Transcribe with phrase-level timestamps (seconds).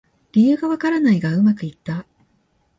[0.31, 2.07] 理由がわからないがうまくいった